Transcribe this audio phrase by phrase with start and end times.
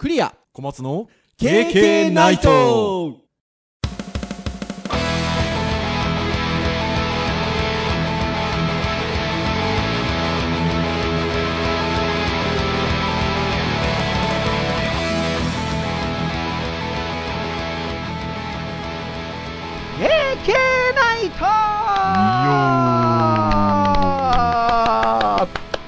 [0.00, 0.34] クリア。
[0.54, 3.18] 小松の KK ナイト。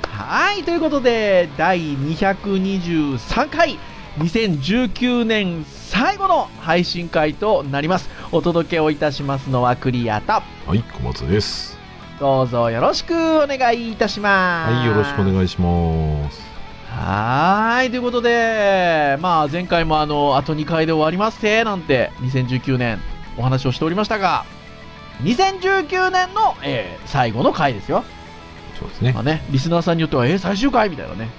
[0.05, 3.79] はいということで第223回
[4.19, 10.43] 2019年最後の配信会となりますお届けをいたしますのはクリアとは
[10.75, 11.79] い、小松です。
[12.21, 16.41] どうぞよろしくお願いいたしますはい、よろしくお願いします。
[16.89, 23.01] はーいということで、まあ、前回もあのあと2回で終わりますてなんて2019年
[23.39, 24.45] お話をしておりましたが
[25.23, 28.05] 2019年の、えー最後の回ですよ
[28.79, 29.23] そうですねまあ。
[29.23, 31.31] ね、リスナーさんによっては、えー最終回みたいなね。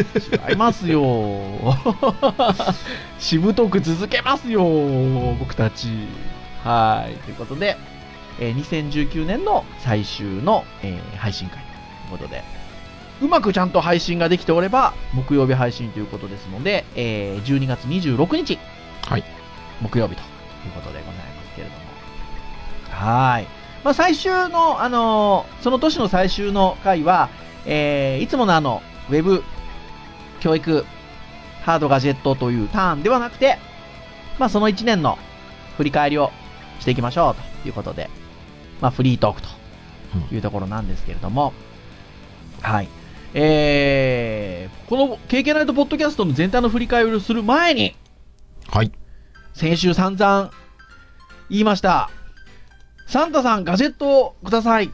[0.00, 1.02] 違いますよ。
[3.18, 4.62] しぶとく続けますよ、
[5.38, 5.88] 僕たち。
[6.64, 7.14] はい。
[7.18, 7.76] ということで、
[8.38, 11.66] えー2019年の最終の、えー配信会とい
[12.08, 12.42] うことで、
[13.20, 18.58] うまくちゃんと配信ができておれば、木曜日配信ということですので、えー12月26日、
[19.06, 19.24] はい。
[19.80, 20.24] 木曜日とい
[20.68, 21.80] うことでございますけれども。
[22.90, 23.46] はい。
[23.82, 27.28] まあ、最終の、あのーその年の最終の回は、
[27.66, 29.42] えーいつものあの、ウェブ
[30.40, 30.84] 教育
[31.62, 33.58] ハードガジェットというターンではなくて、
[34.38, 35.18] まあ、その1年の
[35.76, 36.30] 振り返りを
[36.80, 38.08] していきましょうということで、
[38.80, 41.52] まあ、フリートークというところなんですけれども、
[42.62, 42.88] はい。
[43.32, 47.94] えー、この KK ナイトポッドキャストの全体の振り返りをする前に、
[48.68, 48.92] はい。
[49.54, 50.50] 先週散々
[51.48, 52.10] 言いました。
[53.06, 54.90] サンタさんガジェットをください。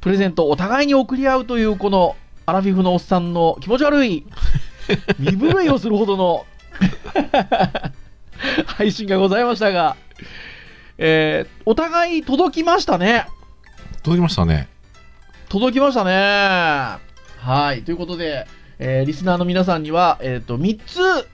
[0.00, 2.16] プレゼントをお互いに送り合うというこの
[2.48, 4.24] アラフィフのおっさんの気持ち悪い
[5.20, 6.46] 身震いをするほどの
[8.64, 9.96] 配信がございましたが、
[10.96, 13.26] えーお互い届きましたね。
[14.02, 14.66] 届きましたね。
[15.50, 16.10] 届きましたね。
[17.36, 17.82] はい。
[17.82, 18.46] ということで、
[18.78, 21.28] えーリスナーの皆さんには、えっ、と、3つ、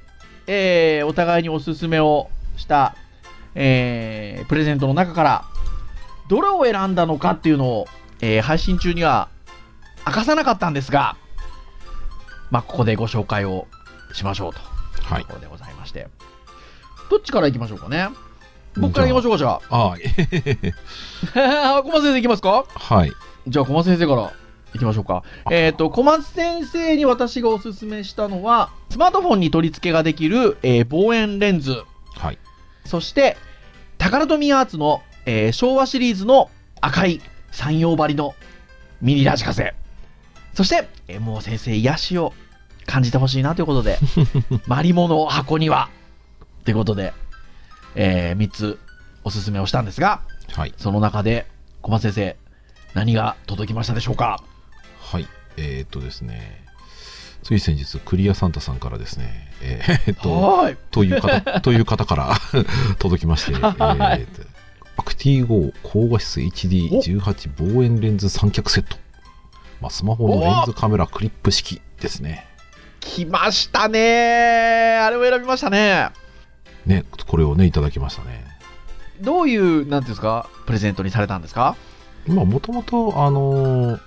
[0.48, 2.96] えーお互いにおすすめをした、
[3.54, 5.44] えープレゼントの中から、
[6.28, 7.86] どれを選んだのかっていうのを、
[8.20, 9.28] えー配信中には
[10.06, 11.16] 明かさなかったんですが、
[12.50, 13.66] まあ、ここでご紹介を
[14.12, 14.60] しましょうと。
[15.02, 16.08] はいところでございまして。
[17.10, 18.08] どっちから行きましょうかね。
[18.76, 19.96] 僕から行きましょうか、じゃああ。
[21.82, 22.64] 小松先生行きますか？
[22.74, 23.12] あ、はい。
[23.46, 24.32] じゃあ小松先生から
[24.74, 25.22] いきましょうか。
[25.50, 31.82] えっ、と、小松先生に私がおすすめしたのは、スマートフォンに取り付けができる、えー望遠レンズ。
[32.16, 32.38] はい。
[32.84, 33.36] そして、
[33.98, 36.50] タカラトミーアーツの、えー昭和シリーズの
[36.80, 37.20] 赤い
[37.52, 38.34] 山陽張りの
[39.00, 39.74] ミニラジカセ。
[40.54, 42.32] そして、えーもう先生癒しを
[42.86, 43.98] 感じてほしいなということで、
[44.66, 45.88] マリモの箱には、
[46.64, 47.12] ということで、
[47.94, 48.78] え3つ
[49.24, 50.22] おすすめをしたんですが、
[50.52, 50.74] はい。
[50.76, 51.46] その中で
[51.82, 52.36] 小松先生、
[52.94, 54.42] 何が届きましたでしょうか？
[55.00, 55.26] はい。
[55.56, 56.62] えーっとですね。
[57.42, 60.74] つい先日、クリアサンタさんからですね、えーっと。
[60.90, 62.36] という方、 という方から
[62.98, 64.26] 届きまして、えはいー
[64.96, 68.96] アクティ GO 高画質 HD18 望遠レンズ三脚セット。
[69.84, 72.46] まあ、スマホのレンズカメラクリップ式ですね。
[73.00, 76.08] 来ましたねあれを選びましたね。
[76.86, 78.46] ね、これをね、いただきましたね。
[79.20, 81.76] どういう、なんていうんですか、プレゼントにされたんですか？
[82.26, 84.00] まあ、もともと、あのー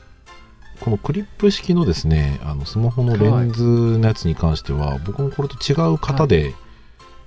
[0.80, 6.54] このクリップ式のですね、あのスマホのレンズのやつに関しては、僕もこれと違う型で、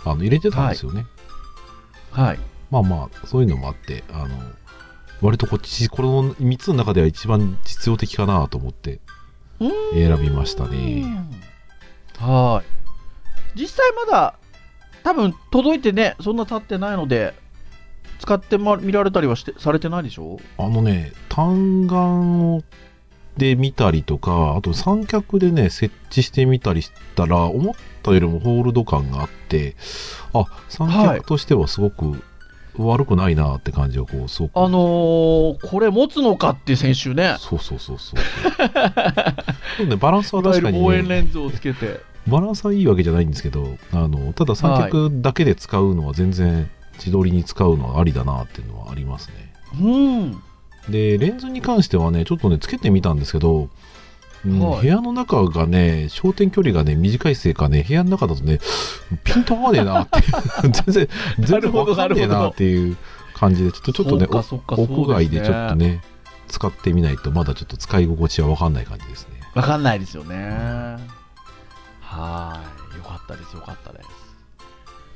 [0.04, 1.04] あの入れてたんですよね。
[2.10, 2.38] はい。
[2.70, 4.28] まあまあ、そういうのもあって、あの、
[5.20, 9.00] 割とこっち、この3つの中では一番実用的かなと思って
[9.92, 11.04] 選びましたね。
[12.18, 12.62] は
[13.54, 13.58] い。
[13.58, 14.34] 実際まだ、
[15.02, 17.34] 多分届いてね、そんな経ってないので、
[18.18, 20.38] 使ってま見られたりはしてされてないでしょ？
[20.58, 22.62] あのね、単眼を
[23.36, 29.76] で見たりとか、あと三脚でね、設置してみたりしたら、思ったよりもホールド感があって、
[30.34, 32.22] あ、三はい脚としてはすごく
[32.86, 34.56] 悪くないなって感じをこう、すごく。
[34.58, 38.20] あのー、これ持つのかって先週ね、そうそうそうそう。
[39.78, 42.00] でもね、バランスは確かに、る望遠ね、レンズをつけて。
[42.26, 49.52] バランスはいいわけじゃないんですけど、あの、ただ三脚だけで使うのは全然、自撮りに使うのはありだなっていうのはありますね。
[49.80, 50.42] うん。
[50.90, 53.68] で、レンズに関してはね、ちょっとね、つけてみたんですけど、
[54.46, 58.58] うんはい部屋の中がね、焦点距離がね、短いせいかね、部屋の中だとね、
[59.24, 60.22] ピント合わねえなって、
[60.62, 61.08] 全然、
[61.38, 62.96] 全然わかんねえなっていう
[63.34, 66.00] 感じで、ちょっとちょっとね、屋外でちょっとね、
[66.48, 69.40] 使ってみないと、まだちょっと使い心地はわかんない感じですね。
[69.54, 70.96] わかんないですよね。
[72.00, 72.98] はーい。
[72.98, 74.08] よかったです、よかったです。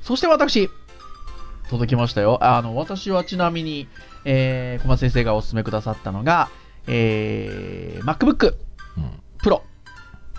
[0.02, 0.68] そして私、
[1.70, 2.38] 届きましたよ。
[2.42, 3.88] あの、私はちなみに、
[4.24, 6.50] えー、小松先生がお勧めくださったのが、
[6.86, 8.54] えー、MacBook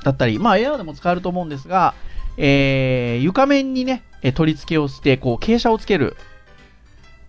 [0.06, 1.96] だったり、まあ Air でも使えると思うんですが、
[2.38, 6.16] えー、床面にね、えー取り付けをして、こう、傾斜をつける、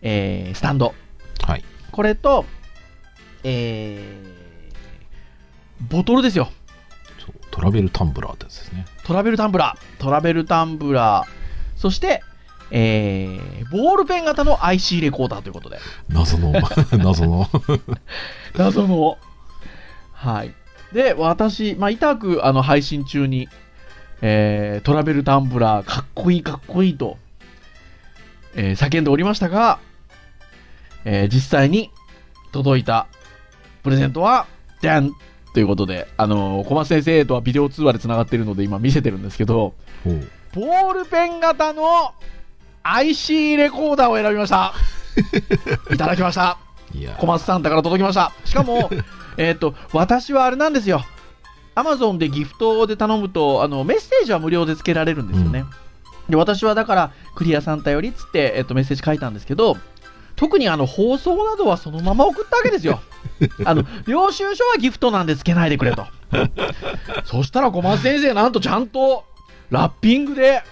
[0.02, 0.94] えー、スタンド。
[1.42, 1.64] はい。
[1.90, 2.44] これと、
[3.44, 6.50] えー、ボトルですよ。
[7.18, 8.84] そうトラベルタンブラーってやつですね。
[9.04, 10.00] トラベルタンブラー。
[10.02, 11.80] トラベルタンブラー。
[11.80, 12.22] そして、
[12.70, 15.78] えー、ボールペン型の IC レコーダーということで。
[16.10, 16.52] 謎の、
[16.98, 17.48] 謎の。
[18.54, 19.16] 謎の。
[20.12, 20.52] はい。
[20.92, 23.48] で、私、まあ、痛く、あの、配信中に、
[24.22, 27.18] えー、トラベルタンブラー、かっこいい、かっこいいと、
[28.54, 29.78] えー叫んでおりましたが、
[31.04, 31.90] えー実際に
[32.52, 33.06] 届いた
[33.82, 34.46] プレゼントは、
[34.80, 35.12] でん
[35.52, 39.74] ということで、あの小松先生とはビデオ通話で繋がっているので今見せてるんですけど、
[40.54, 42.14] ボールペン型の
[42.82, 44.74] IC レコーダーを選びました。
[45.92, 46.58] いただきました。
[47.18, 48.32] 小松サンタから届きました。
[48.44, 48.90] しかも、
[49.36, 51.04] えっと、私はあれなんですよ。
[51.74, 55.64] アマゾンでギフトで頼むと、あの、メッセージは無料で付けられるんですよね。
[56.28, 59.76] で、私はだから、クリアサンタよりっつって、えっと、メッセージ書いたんですけど、
[60.36, 63.00] 特にあの、放送などはそのまま送ったわけですよ。
[63.64, 66.06] あの、領収書はギフトなんで付けないでくれと。
[67.24, 69.24] そしたら小松先生、なんとちゃんと、
[69.70, 70.62] ラッピングで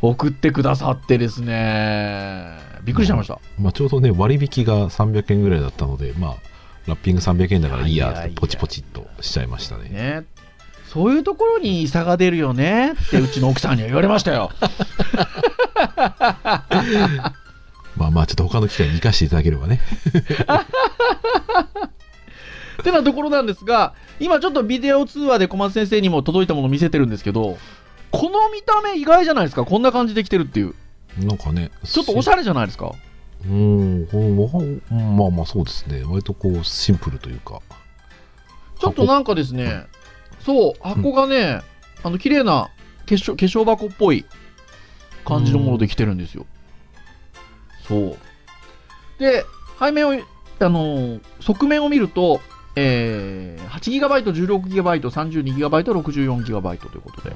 [0.00, 3.38] 送ってくださってですね、びっくりしちゃいました。
[3.60, 6.34] まあ、ちょうどね、割引が300円ぐらいだったので、まあ、
[6.88, 9.88] ラッピング300円だからいいやってポチポチっとしちゃいましたね。
[9.90, 10.24] ね。
[10.88, 14.50] そういうところに差が出るよねってうちの奥さんには言われましたよ。
[17.96, 19.80] まあまあ、ちょっと他の機会に生かしていただければね。
[22.80, 27.58] っ てなところなんですが、今ちょっとビデオ通話で小松先生にも届いたものを見せてるんですけど、
[28.10, 29.64] この見た目意外じゃないですか。
[29.64, 30.74] こんな感じできてるっていう。
[31.18, 32.92] なんかね、ちょっとおしゃれじゃないですか。
[33.46, 36.02] うん、まあまあそうですね。
[36.04, 37.60] 割とこう、シンプルというか。
[38.78, 39.86] ちょっとなんかですね、
[40.40, 41.62] そう、箱がね、
[42.02, 42.70] あの、綺麗な
[43.06, 44.24] 化粧化粧箱っぽい
[45.24, 46.46] 感じのものできてるんですよ。
[47.86, 48.16] そう。
[49.18, 49.44] で、
[49.78, 50.12] 背面を、
[50.60, 52.40] あのー側面を見ると、
[52.76, 57.30] えー、8GB、16GB、32GB、64GB ということで、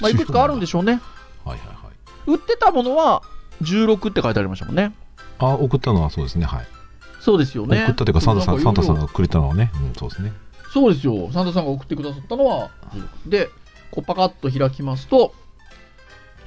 [0.00, 1.00] まあ、いくつかあるんでししょうね。
[1.44, 2.30] ょはいはいはい。
[2.30, 3.22] 売ってたものは
[3.62, 4.92] 16って書いてありましたもんね。
[5.38, 6.46] あ、送ったのはそうですね。
[6.46, 6.66] はい。
[7.20, 7.84] そうですよね。
[7.84, 9.70] 送ったというか、サンタさん、サンタさんががくれたのはね。
[9.74, 10.32] うん、そうですね。
[10.72, 11.30] そうですよ。
[11.32, 12.70] サンタさんが送ってくださったのは、
[13.26, 13.48] で、
[13.90, 15.34] こうパカッと開きますと、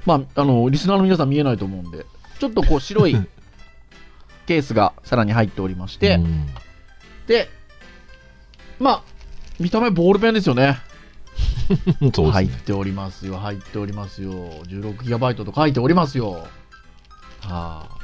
[0.06, 2.06] まあ、あの、リスナーの皆さん見えないと思うんで、
[2.40, 3.16] ちょっとこう白い
[4.46, 6.48] ケースがさらに入っておりまして、うん
[7.28, 7.50] で、
[8.80, 9.04] まあ、
[9.60, 10.80] 見た目ボールペンですよね。
[12.28, 12.32] ね。
[12.32, 14.32] 入っておりますよ、入っておりますよ。
[14.32, 16.48] 16GB と書いておりますよ。
[17.42, 17.97] はあ、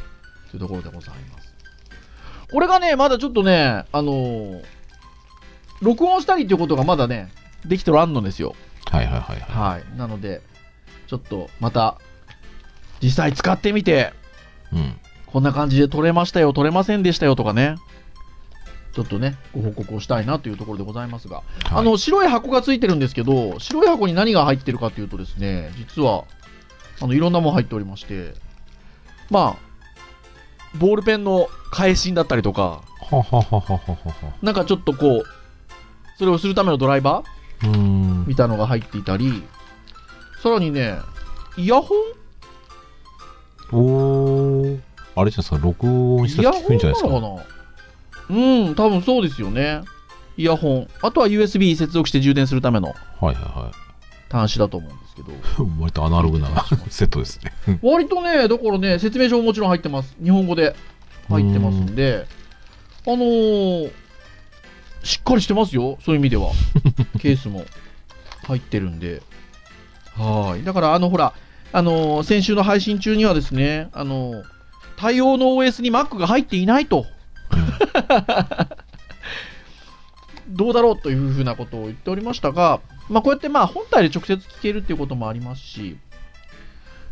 [0.54, 1.56] というところでございます。
[2.52, 4.64] これがね、まだちょっとね、あのー
[5.82, 7.30] 録音したりっていうことがまだね、
[7.66, 8.56] できてらんのですよ。
[8.90, 9.98] はいはいはいははい。
[9.98, 10.42] なので、
[11.08, 12.00] ちょっとまた、
[13.02, 14.14] 実際使ってみて、
[14.72, 14.78] い。
[14.78, 15.00] うん。
[15.26, 17.76] こんな感じで撮れましたよ、撮れませんでしたよとかね、
[18.94, 26.24] ちょっとね、ご報告をしたいなというところでございますが、はいあの、白い箱がついてるんですけど、白い箱に何が入ってるかというとですね、実は、
[27.02, 28.36] あの、いろんなもの入っておりまして、
[29.32, 29.63] まあ、
[30.76, 32.82] ボールペンの返しだったりとか。
[34.42, 35.24] なんかちょっとこう、
[36.18, 38.26] それをするためのドライバー。
[38.26, 39.44] みたいのが入っていたり、
[40.42, 40.98] さらにね、
[41.56, 41.94] イヤホ
[43.72, 43.76] ン？
[43.76, 44.80] おー。
[45.16, 47.10] あれじゃないですか、録音したイヤホンら聞くんじゃないですか？
[47.10, 47.44] なのか
[48.30, 48.36] な？
[48.36, 49.82] うん、多分そうですよね。
[50.36, 50.88] イヤホン。
[51.02, 53.72] あとは USB 接続して充電するためのはいはいは
[54.34, 55.32] 端子だと思うんですけど。
[55.32, 55.36] い。
[55.80, 56.48] 割とアナログな
[56.90, 57.54] セットですね。
[57.84, 60.16] 割とね、だからね、説明書ももちろん入ってます。
[60.22, 60.76] 日本語で
[61.30, 62.26] 入ってますんで、
[63.06, 63.92] あのー、
[65.04, 66.00] しっかりしてますよ。
[66.04, 66.50] そういう意味では。
[67.22, 67.64] ケースも
[68.48, 69.22] 入ってるんで。
[70.16, 70.66] はい。
[70.66, 71.34] だから、あの、ほら、
[71.72, 74.44] あのー先週の配信中にはですね、あのー
[74.96, 77.06] 対応の OS に Mac が入っていないと。
[80.50, 82.80] どうだろうというふうなことを言っておりましたが、
[83.10, 85.98] まあ、こうやってまあ本体で直接聞けるっていうこともありますし、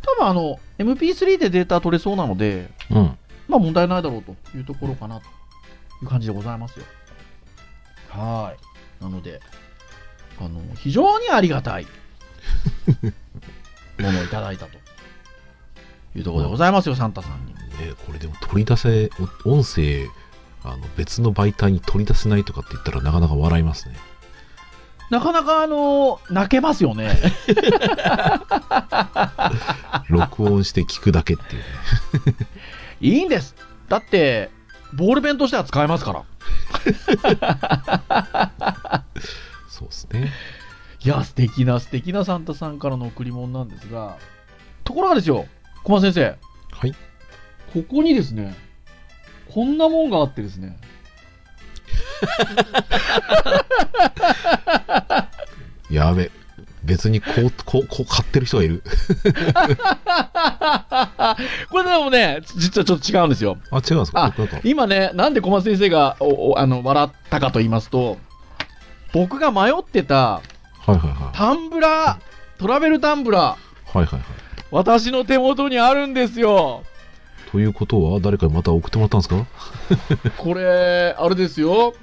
[0.02, 3.18] 多分あの MP3 でデータ取れそうなので、うん。
[3.48, 5.28] まあ問題ないだろうというところかなとい
[6.04, 6.86] う感じでございますよ。
[8.10, 8.54] は
[9.00, 9.04] い。
[9.04, 9.42] なので、
[10.40, 11.88] あの、非常にありがたい
[14.00, 14.78] ものをいただいたと
[16.16, 17.54] いうところでございますよ、サンタさんに。
[17.54, 19.10] ね、これでも取り出せ、
[19.46, 20.08] お音声、
[20.64, 23.96] あの別の媒体に取り出せないとかって言ったらなかなか笑いますね。
[25.12, 27.20] なかなかあの泣けますよね。
[30.08, 32.48] 録音して聞くだけっていうね。
[33.02, 33.54] いいんです。
[33.90, 34.50] だって、
[34.94, 36.24] ボールペンとしては使えますから。
[39.68, 40.32] そうですね。
[41.04, 44.18] いや、素敵な素敵なサンタさんからの贈り物なんですが、
[44.86, 45.46] ところがですよ、
[45.84, 46.38] 小松先生、
[46.72, 46.96] はい。
[47.74, 48.56] ここにですね、
[49.54, 50.78] こんなもんがあってですね、
[55.90, 56.32] やべ。
[56.84, 58.82] 別にこう、こう、こう買ってる人がいる。
[61.70, 63.58] これでもね、実はちょっと違うんですよ。
[63.70, 64.34] あ、違うんですか？
[64.64, 68.18] 今ね、なんで小松先生がおおあの笑ったかと言いますと、
[69.14, 70.42] 僕が迷ってたは
[70.88, 71.38] いはいはい。
[71.38, 74.22] タンブラー、トラベルタンブラー、はいはいはい。
[74.72, 76.84] 私の手元にあるんですよ。
[77.52, 79.46] ということは、誰かにまた送ってもらったんですか？
[80.38, 81.94] これ、あれですよ。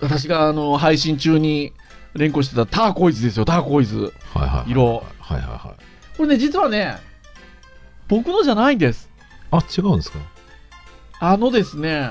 [0.00, 1.72] 私があの配信中に
[2.14, 4.12] 連呼してたターコイズですよ、ターコイズ。
[4.34, 4.70] はいはいはい。
[4.70, 4.84] 色
[5.20, 6.16] はいはいはい。
[6.16, 6.98] これね、実はね、
[8.08, 9.08] 僕のじゃないんです。
[9.50, 10.18] あ、違うんですか？
[11.20, 12.10] あのですね、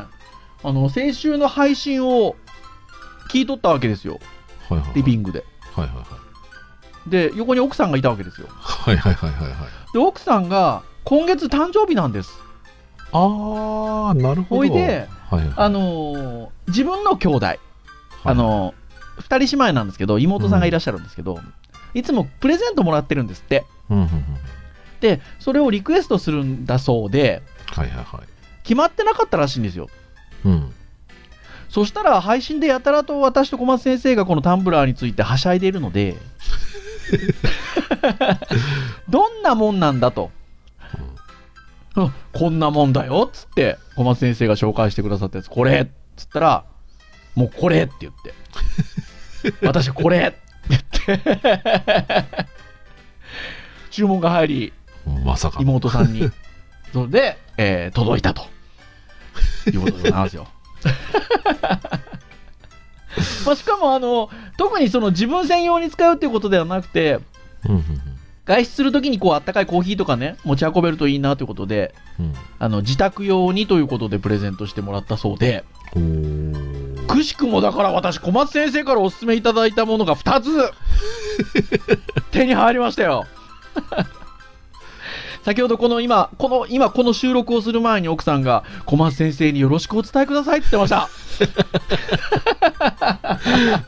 [0.63, 2.35] あの、先週の配信を
[3.29, 4.19] 聞いとったわけですよ、
[4.69, 4.95] はいはいはい。
[4.95, 5.43] リビングで。
[5.75, 6.03] はいはいは
[7.07, 7.09] い。
[7.09, 8.47] で、横に奥さんがいたわけですよ。
[8.49, 9.53] はいはいはいはいはい。
[9.93, 12.31] で、奥さんが今月誕生日なんです。
[13.11, 14.61] あー、なるほど。
[14.61, 15.53] ほいで、はいはい。
[15.55, 17.47] あのー自分の兄弟、
[18.23, 18.81] あのー
[19.21, 21.39] 二人姉妹なんですけど、妹さんがいらっしゃるんですけど、
[21.93, 23.65] いつもプレゼントもらってるんですって。
[23.89, 24.09] うんうんうん。
[25.01, 28.27] で、それをリクエストするんだそうで、はいはいはい。
[28.63, 29.89] 決まってなかったらしいんですよ。
[30.45, 30.73] うん。
[31.69, 36.15] そしたら配信でやたらと私と小松先生がこのタンブラーについてはしゃいでいるので、
[39.09, 40.31] どんなもんなんだと。
[41.95, 42.13] うん。
[42.33, 45.81] こんなもんだよっつって小松先生が紹介してくださったやつこれ。
[45.81, 46.65] っつったら
[47.35, 48.33] もうこれって言って。
[49.65, 50.19] 私これ。
[50.19, 50.37] って
[51.07, 51.37] 言って。
[53.91, 54.73] 注文が入り
[55.25, 55.61] まさか。
[55.61, 56.29] 妹さんに。
[56.93, 58.43] それで、えー届いたと。
[59.71, 60.47] いうことでございますよ。
[63.45, 67.19] まあ、しかもあの特にその自分専用に使うっていうことではなくて
[67.65, 68.01] うんうん
[68.45, 72.33] 外出するときにこうあったかいコーヒーとかね持ち運べるといいなということでうん。
[72.59, 75.63] あの自宅用にということでプレゼントしてもらったそうで。
[77.07, 80.71] くしくもだから私小松先生からお勧めいただいたものが2つ
[82.31, 83.25] 手に入りましたよ
[85.43, 91.09] 先ほどこの今この今この収録をする前に奥さんが小松先生によろしくお伝えくださいって言ってました。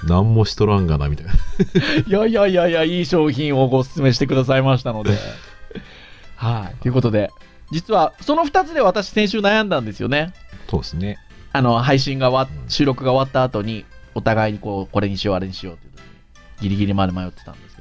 [0.08, 1.34] 何もしとらんがな、みたいな。
[1.34, 1.36] い
[2.10, 5.18] やいやいやいやいい商品をご勧めしてくださいましたので。
[6.36, 6.82] はい。
[6.82, 7.30] ということで
[7.72, 10.34] 実はその2つで私先週悩んだんですよね。
[10.70, 11.18] そうですね。
[11.52, 16.04] あの配信が終わうん収録が終わった後にお互いにこうこれにしようあれにしようっていう時に
[16.62, 17.73] ギリギリまで迷ってたんです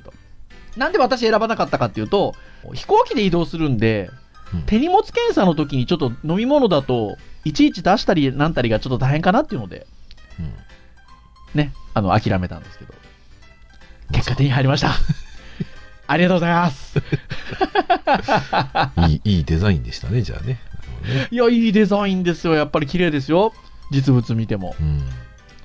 [0.76, 2.34] なんで私選ばなかったかっていうと
[2.72, 4.10] 飛行機で移動するんで
[4.54, 9.86] うん手荷物検査の時にちょっと飲み物だといちいち出したりなんたりがちょっと大変かなっていうので
[10.38, 10.52] うん。
[11.54, 12.94] ねあの諦めたんですけど
[14.12, 14.92] 結果手に入りました
[16.06, 16.98] ありがとうございます
[19.08, 20.58] いい、いいデザインでしたね、じゃあね。
[21.04, 21.28] ね。
[21.30, 23.52] いやいいデザインですよやっぱり綺麗ですよ
[23.90, 25.02] 実物見てもうん。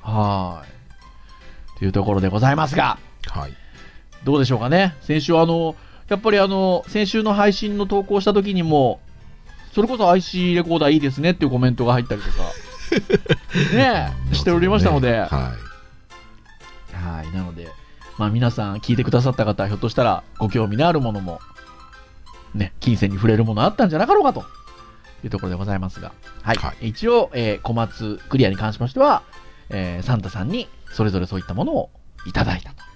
[0.01, 0.69] はーい
[1.79, 2.97] というところでございますが
[3.27, 3.53] はい。
[4.27, 5.73] どうでしょうかね、先週あの、
[6.09, 8.99] やっぱりあの、先週の配信の投稿した時にも、
[9.71, 12.35] それこそ IC レコーダーいいですねっていうコメントが入ったりとか、
[13.73, 15.53] ねえ、しておりましたので、はは
[17.23, 17.69] い、なので、
[18.17, 21.39] まあ皆さん聞いてくださった方はひょっとしたらご興味のあるものも、
[22.53, 24.43] ね、金銭に触れるものあったんじゃなかろうかと。
[25.23, 26.11] いうところでございますが、
[26.43, 29.23] はい、は一応、えー小松クリアに関しましては、
[29.69, 31.89] えーサンタさんにそれぞれそういったものを
[32.27, 32.86] いただいたと。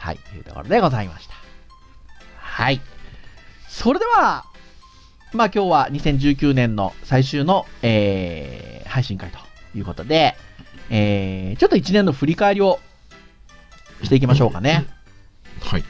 [0.00, 0.06] い。
[0.06, 0.12] はい。
[0.12, 1.34] はい、というところでございました。
[2.36, 2.80] はい。
[3.68, 4.46] それでは、
[5.32, 9.38] まあ今日は2019年の最終の、えー配信会と
[9.78, 10.36] いうことで、
[10.90, 12.80] えーちょっと1年の振り返りを
[14.02, 14.86] していきましょうかね。
[15.60, 15.84] はい。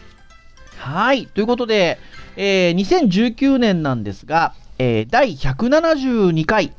[0.76, 1.26] はい。
[1.26, 1.98] ということで、
[2.36, 6.74] えー2019年なんですが、えー第172回、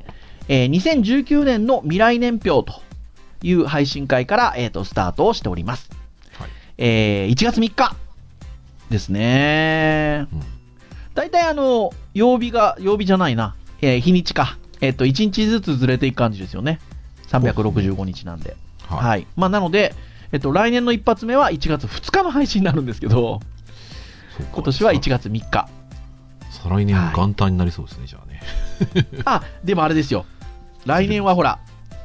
[0.48, 2.82] えー2019年の未来年表と
[3.42, 6.01] いう配信会から、えーとスタートをしております。
[6.82, 6.90] はい。
[6.90, 7.96] えー1月3日
[8.90, 10.28] ですね。
[10.34, 10.42] うん。
[11.14, 14.58] 大体あの、曜日が、曜日じゃないな、えー日にちか。
[14.82, 16.80] えっ、と、1日ずつずれていく感じですよね。
[17.28, 18.58] 365日なんで。
[18.88, 19.00] はい。
[19.00, 19.28] はい。
[19.36, 19.94] まあ、なので、
[20.32, 23.42] えっと、来年の一発目は1月2日の配信になるんですけど、
[24.54, 25.68] 今年は1月3日。
[26.50, 28.42] 再来年元旦になりそうですね、じゃあね。
[29.26, 30.26] あ、でもあれですよ。
[30.86, 31.60] 来年はほら、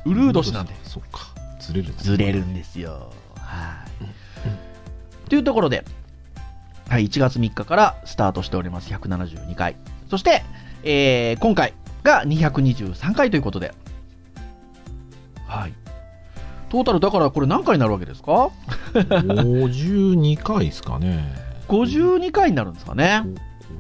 [0.05, 1.29] ウルー年なんで、そっか。
[1.61, 3.13] ずれるんですずれるんですよ。
[3.41, 4.05] はい。
[5.29, 5.85] というところで、
[6.89, 8.93] はい、1月3日からスタートしております。
[8.93, 9.77] 172回。
[10.09, 10.43] そして、
[10.85, 13.75] えー今回が223回ということで。
[15.47, 15.75] はい。
[16.69, 18.51] トータルだからこれ何回になるわけですか
[18.95, 21.25] ？52回ですかね。
[21.69, 23.23] ?52 回になるんですかね。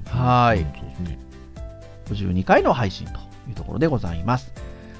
[0.08, 1.18] はいそうですね。
[2.06, 4.52] 52回の配信というところでございます。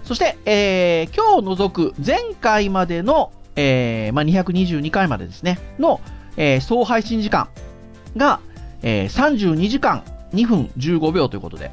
[0.05, 6.01] そして、えー今日除く前回までの、えーまあ、222回までですね、の、
[6.37, 7.49] えー総配信時間
[8.17, 8.41] が、
[8.83, 10.03] えー32時間
[10.33, 11.71] 2分15秒ということで、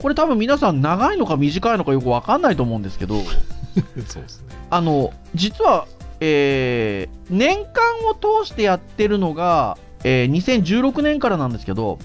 [0.00, 3.16] これ多分皆さん長いのか短いのかよくわかんないと思うんですけど、
[4.06, 4.46] そうですね。
[4.70, 5.86] あの、実は、
[6.20, 7.64] えー年間
[8.08, 11.98] を通してやってるのが、えー2016年からなんですけど、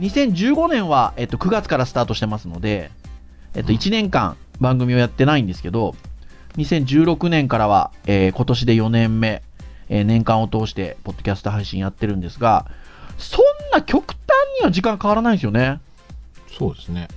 [0.00, 2.90] 2015年は、えっと、9月からスタートしてますので、
[3.54, 5.94] えっと、1年間番組をやってないんですけど、
[6.56, 9.42] 2016年からは、えー今年で4年目、
[9.88, 12.66] えー年間を通して、ポッドキャスト配信やってるんですが、
[13.18, 14.18] そんな極端
[14.60, 15.80] には時間変わらないんですよね。
[16.56, 17.08] そうですね。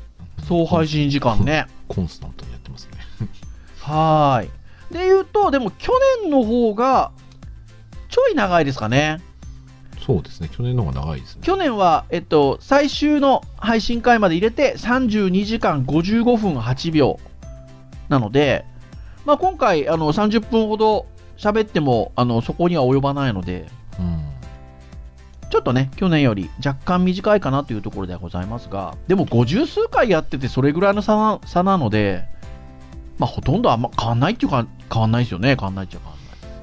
[0.48, 1.66] 総配信時間ね。
[1.88, 3.28] コンスタントにやってますね。
[3.80, 4.50] はーい。
[4.94, 7.12] で言うと、でも去年の方が、
[8.10, 9.22] ちょい長いですかね。
[10.06, 10.50] そうですね。
[10.50, 11.42] 去年の方が長いですね。
[11.44, 17.20] 去年は、えっと、最終の配信回まで入れて32時間55分8秒
[18.08, 18.66] なので、
[19.26, 21.06] まあ、今回あの30分ほど
[21.38, 23.68] 喋ってもあのそこには及ばないので、
[24.00, 24.28] うん。
[25.50, 32.26] ちょっとね、去年より若干短いかなというところではございますが、でも50数回やっててそれぐらいの差な差なので、
[33.18, 36.00] まあ、ほとんどあんま変わんないっていうか、変わんないですよね、変わんないっちゃ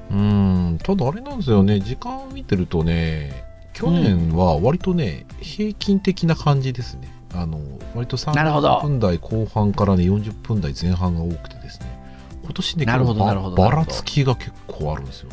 [0.09, 0.71] 変わんない。
[0.71, 0.77] うん。
[0.77, 1.79] ただあれなんですよね。
[1.79, 7.11] 時間を見てるとね、去年は割とね、平均的な感じですね。
[7.33, 7.59] あの、
[7.93, 11.87] 割となるほど30分台後半からね、40分台前半が多くてですね。
[12.45, 15.29] 今年ね、なるほどなるほどばばらつきが結構あるんですよ。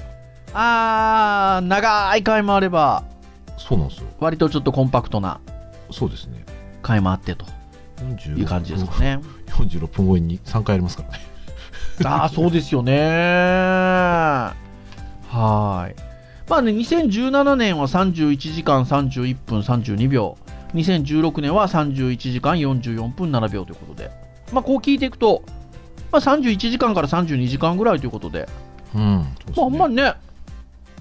[0.54, 3.04] あー、長い回もあれば、
[3.58, 4.08] そうなんですよ。
[4.18, 5.40] 割とちょっとコンパクトな
[5.90, 6.44] そうですね。
[6.80, 7.44] 回もあってと
[7.98, 9.20] 46いう感じですかね。
[9.52, 11.20] 46分超えに3回ありますからね。
[12.04, 12.98] ああ、そうですよね。
[12.98, 15.94] はーい。
[16.48, 20.36] まあね、2017年は31時間31分32秒。
[20.74, 24.10] 2016年は31時間44分7秒ということで。
[24.52, 25.44] まあ、こう聞いていくと、
[26.12, 28.48] まあ、31時間から32時間ぐらいということで、
[28.94, 29.22] うん。
[29.22, 30.14] ねまあ、あんまりね、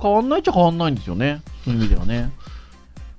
[0.01, 1.41] 変わんないっちゃ変わんないんですよね。
[1.65, 2.31] そういう意味ではね。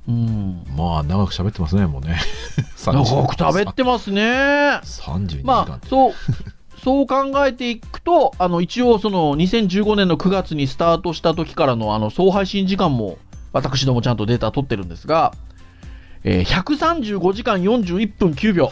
[0.08, 0.64] うん。
[0.76, 2.18] まあ、長く喋ってますね、もうね。
[2.84, 4.22] 長く食べてますね。
[4.22, 5.42] 32時間。
[5.44, 6.12] まあ、そう、
[6.82, 13.18] そう考えていくと、あの、一応その2015年の9月にスタートした時からのあの、総配信時間も、
[13.52, 15.34] 私どもちゃんとデータ取ってるんですが、
[16.24, 18.70] えー135時間41分9秒。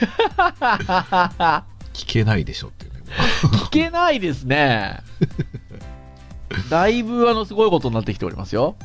[1.92, 3.00] 聞けないでしょっていうね。
[3.66, 5.00] 聞けないですね。
[6.70, 8.76] だいぶあの、すごいことになってきておりますよ。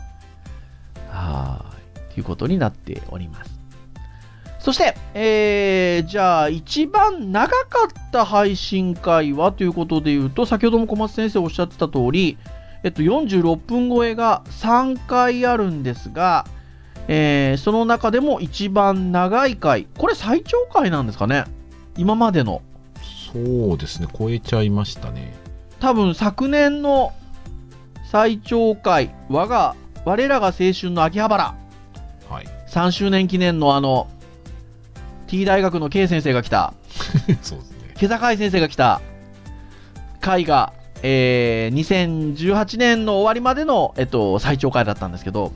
[1.10, 2.14] はーい。
[2.14, 3.56] ということになっております。
[4.60, 7.56] そして、えー、じゃあ、一番長か
[7.88, 12.38] った配信会はということで言うと、先ほども小松先生おっしゃってた通り、
[12.84, 16.46] えっと、46分超えが3回あるんですが、
[17.08, 21.46] えーその中でも一番長い回、これ最長回なんですかね
[21.98, 22.62] 今までの。
[23.34, 25.34] そうですね、超えちゃいましたね。
[25.80, 27.14] 多分昨年の
[28.10, 31.56] 最長回、我が、我らが青春の秋葉原、
[32.30, 32.46] はい。
[32.70, 34.08] 3周年記念のあの、
[35.28, 36.74] T 大学の K 先生が来た、
[37.42, 37.94] そうですね。
[37.98, 39.02] 毛坂井先生が来た
[40.22, 45.52] 回が、えー2018年の終わりまでの、えっと、最長回だったんですけど、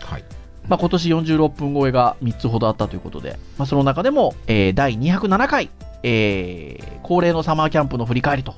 [0.00, 0.24] はい。
[0.70, 5.68] まあ、今年46分超えが3つほどあったということで、まあ、その中でも、えー第207回、
[6.04, 8.54] えー恒例のサマーキャンプの振り返りと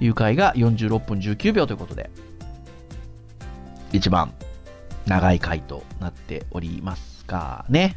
[0.00, 2.10] いう回が46分19秒ということで、
[3.92, 4.32] 一番
[5.06, 7.96] 長い回となっておりますかね。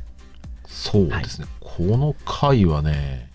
[0.68, 1.48] そうですね。
[1.60, 3.32] この回はね、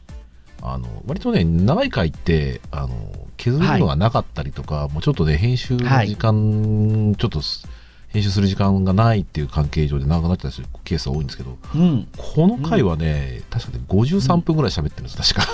[0.63, 7.67] あの、割とね、長い回って、あの、削るのがなかったりとか、もうちょっとね、編集の時間、ちょっとす、
[8.09, 12.09] 編集する時間がないっていう関係上で長くなっちゃったケースが多いんですけど、うん。
[12.17, 15.53] この回はね、確かね、53分ぐらい喋ってるんです、確か。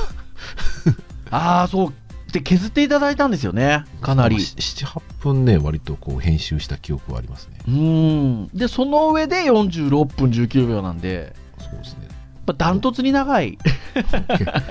[1.31, 1.93] ああ、そう。
[2.33, 3.85] で、削っていただいたんですよね。
[4.01, 4.37] かなり。
[4.37, 7.59] 7、8分ね、割とこう編集した記憶はありますね。
[7.69, 8.49] うん。
[8.49, 12.09] で、その上で46分19秒なんで、そうですね。
[12.47, 13.59] まあ、ダントツに長い。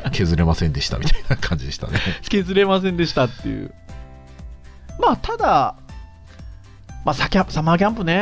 [0.04, 2.00] け削れませんでしたみたいな感じでしたね。
[2.30, 3.74] 削れませんでしたっていう。
[5.00, 5.76] まあ、ただ、
[7.06, 8.14] まあ、サキャサマーキャンプね。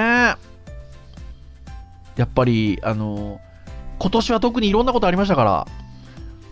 [2.15, 3.39] やっぱり、あの、
[4.00, 5.67] 今年は特にいろんなことありましたから、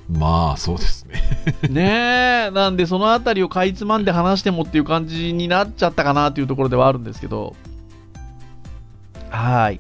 [0.09, 1.21] まあ、そうですね。
[1.69, 7.55] ねえ、なんでそのあたりをかいつまんで話してもっていう感じになっちゃったかなっていうところではあるんですけど、
[9.29, 9.79] はい。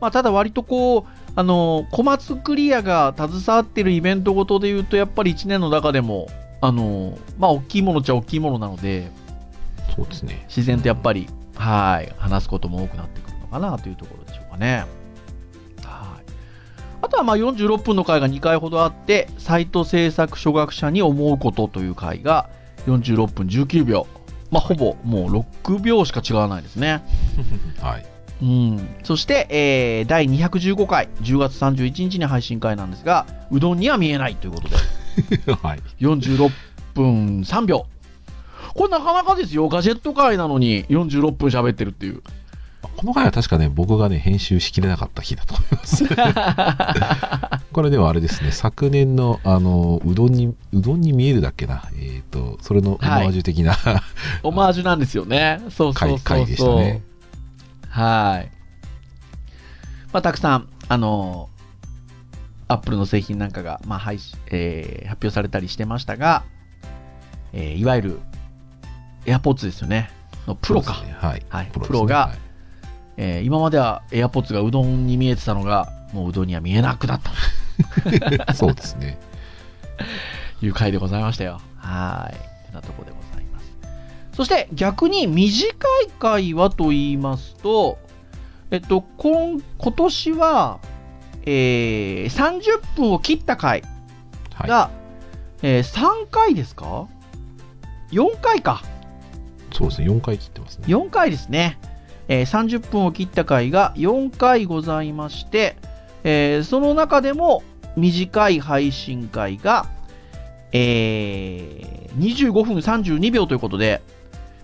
[0.00, 6.28] まあ、ただ割とこう、あの、小松クリアが携わってるイベントごとで言うと、やっぱり1年の中でも、
[6.60, 9.10] あの、まあ、大きいものっちゃ大きいものなので、
[9.96, 10.44] そうですね。
[10.48, 11.28] 自然とやっぱり、
[11.62, 14.84] はい、話すことも多くなってくるのかなというところでしょうかね。
[15.84, 16.24] はい。
[17.02, 22.50] あとはまあ46分の回が2回ほどあって、サイト制作初学者に思うことという回が
[22.86, 24.08] 46分19秒。
[24.50, 27.02] まあ、ほぼもう6秒しか違わないですね。
[27.80, 28.06] はい。
[28.42, 34.76] うん、そして、えー、第215回、10月31日に配信会なんですが、うどんには見えないということで、
[35.62, 36.50] はい、46
[36.92, 37.86] 分3秒。
[38.74, 42.22] これなかなかですよ、ガジェット界なのに46分喋ってるっていう。
[42.96, 46.04] この回は確かね、僕がね、編集しきれなかった日だと思います。
[47.72, 54.00] これではあれですね、昨年の、あの、うどんに、うどんに見えるだっけな、えっ、ー、と、それのオマージュ的な、はい、
[54.42, 55.60] オマージュなんですよね。
[55.70, 57.02] そうそうそう回でしたね。
[57.88, 58.50] はい。
[60.12, 61.48] まあ、たくさん、あの
[62.68, 64.18] アップルの製品なんかが、まあ配
[64.50, 66.42] えー、発表されたりしてましたが、
[67.52, 68.20] えー、いわゆる
[69.26, 70.10] AirPods ですよね。
[70.46, 71.02] のプロか。
[71.02, 71.42] ね、はい。
[71.48, 72.38] はい、プロ、ね,、ロが、はい、
[73.16, 77.32] えー、今までは AirPods がうどんに見えてたのが、もううどんには見えなくなった。
[78.54, 79.18] そうですね。
[80.62, 81.60] いう回でございましたよ。
[81.76, 82.32] は
[82.70, 82.74] い。
[82.74, 83.72] なとこでございます。
[84.32, 87.98] そして逆に短い回はと言いますと、
[88.70, 90.80] えっと、今今年は、
[91.44, 93.82] えー、30分を切った回
[94.60, 94.90] が、は
[95.62, 97.06] い、えー、3回ですか
[98.10, 98.82] ?4 回か。
[99.72, 100.84] そうですね、4回切ってますね。
[100.86, 101.78] 4回ですね。
[102.28, 105.76] えー、30分を切った回が4回ございまして、
[106.24, 107.62] えー、その中でも
[107.96, 109.86] 短い配信回が、
[110.72, 114.02] えー、25分32秒ということで、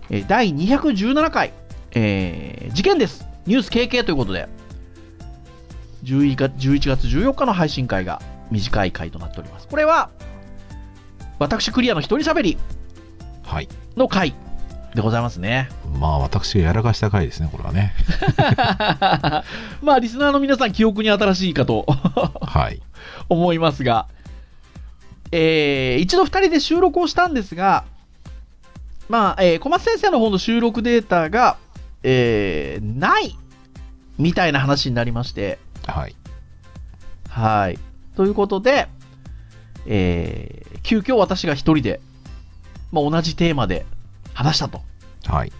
[0.09, 1.53] え第217回、
[1.91, 3.27] えー、事件です。
[3.45, 4.47] ニュース KK ということで、
[6.03, 9.67] 11月 ,11 月14日の配信会が短い回となっております。
[9.67, 10.09] これは、
[11.37, 12.57] 私クリアの一人喋り
[13.95, 14.33] の回
[14.93, 15.69] でございますね。
[15.99, 17.93] まあ、私がやらかした回ですね、これはね。
[19.81, 21.85] まあ、リスナーの皆さん、記憶に新しいかと
[22.41, 22.81] はい、
[23.29, 24.07] 思いますが、
[25.31, 27.85] えー、一度2人で収録をしたんですが、
[29.09, 31.57] まあ、えー、小松先生の方の収録データが、
[32.01, 33.37] えー、ない
[34.17, 35.59] みたいな話になりまして。
[35.85, 36.15] はい。
[37.29, 37.79] はい。
[38.15, 38.87] ということで、
[39.85, 42.01] えー、急遽私が一人で、
[42.91, 43.85] まあ、同じテーマで
[44.39, 44.81] 話したと。
[45.25, 45.51] はい。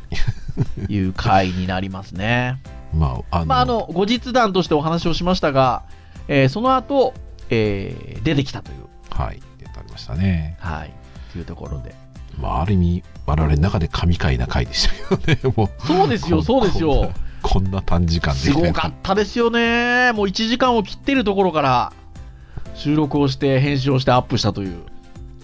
[0.87, 2.61] いう回になりますね。
[2.95, 5.83] まあ、あの、まあ、あの、後日談としてお話をしましたが、
[6.29, 7.13] えー、その後、
[7.49, 8.85] えー、出てきたという。
[9.11, 9.41] はい。
[9.57, 10.55] 出てありましたね。
[10.61, 10.93] はい。
[11.33, 11.93] というところで。
[12.37, 15.69] まあ、ある意味、我々の中で神回な回でしたよね、 もう。
[15.85, 17.11] そうですよ、そうですよ。
[17.41, 20.13] こんな短時間ですごかったですよね。
[20.13, 21.93] もう1時間を切ってるところから
[22.75, 24.83] 収録をして編集をしてアップしたという。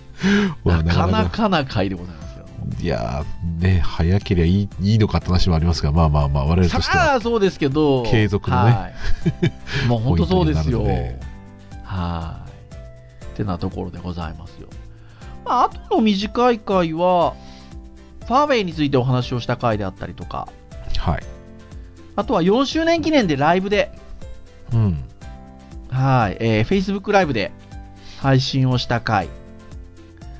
[0.64, 2.25] なかなかな回でございますよ。
[2.82, 3.24] いや
[3.60, 7.20] ね、早ければいいいいのかって話もありますが、まあまあまあ、我々としては。
[7.22, 8.72] そうですけど、継続のね。
[8.72, 8.90] は
[9.86, 10.84] い、もう本当そうですよ。
[11.84, 13.26] はい。
[13.26, 14.68] ってなところでございますよ。
[15.44, 17.36] まあ、あとの短い回は、
[18.26, 20.48] ファーウェイについてお話をした回であったりとか、
[20.98, 21.24] はい。
[22.16, 23.92] あとは4周年記念でライブで、
[24.74, 25.04] うん。
[25.90, 27.52] はい、えー、Facebook ライブで
[28.22, 29.30] 配信をした回。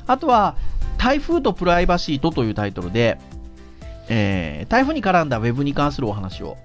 [0.08, 0.56] あとは、
[1.06, 3.20] 台風とプライバシーとというタイトルで、
[4.10, 6.58] えー、台風に絡んだ Web に関するお話を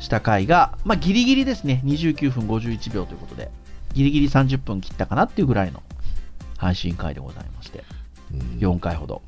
[0.00, 3.52] した回が、まあ、ギリギリですね、29分51秒ということで、
[3.92, 5.80] ギリギリ30分切ったかなっていうぐらいの
[6.56, 7.84] 配信会でございまして、
[8.58, 9.22] 4回ほど。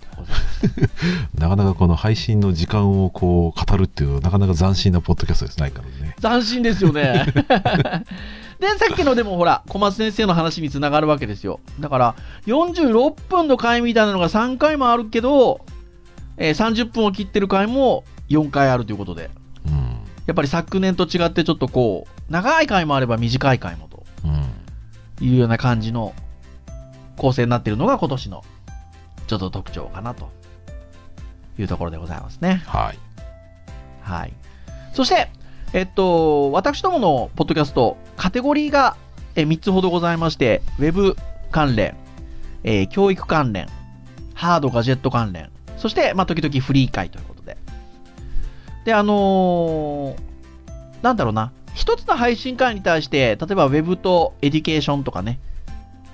[1.38, 6.16] なかなかこの配信の時間をこう語るっていうなかなか斬新なポッドキャストですないからね。
[6.20, 7.24] 斬新ですよね
[8.58, 12.16] でさっきのでもほら小松先生の話につながるわけですよだから
[12.46, 15.60] 46分の回みたいなのが3回もあるけど、
[16.38, 19.30] えー、30分を切ってる回も4回あるということで、
[19.66, 19.74] うん、
[20.26, 24.04] やっぱり昨年と違ってちょっとこう長い回もあれば短い回もと
[25.20, 26.14] いうような感じの
[27.16, 28.44] 構成になっているのが今年の
[29.26, 30.30] ちょっと特徴かなと
[31.58, 32.62] いうところでございますね。
[32.66, 32.98] はい。
[34.02, 34.32] はい。
[34.92, 35.30] そして、
[35.72, 38.96] えっと、私どものポッドキャスト、カテゴリーが
[39.34, 41.16] 3つほどございまして、ウェブ
[41.50, 41.96] 関連、
[42.64, 43.66] えー、教育関連、
[44.34, 47.56] ハードガジェット関連、そして、まあ、時々フリー回ということで。
[48.84, 50.16] で、あのー、
[51.02, 55.38] なんだろうな、一つの配信回に対して、例えばウェブとエデュケーションとかね、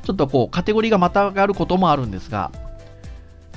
[0.03, 2.51] ちょっとこう、カテゴリーがまたがることもあるんですが、